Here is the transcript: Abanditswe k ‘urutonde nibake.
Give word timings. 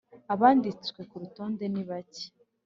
Abanditswe 0.33 0.99
k 1.09 1.11
‘urutonde 1.17 1.63
nibake. 1.73 2.25